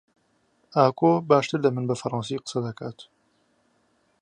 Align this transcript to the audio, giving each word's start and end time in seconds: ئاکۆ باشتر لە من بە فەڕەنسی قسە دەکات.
ئاکۆ 0.77 1.11
باشتر 1.29 1.59
لە 1.65 1.69
من 1.75 1.85
بە 1.89 1.95
فەڕەنسی 2.01 2.41
قسە 2.43 2.59
دەکات. 2.67 2.99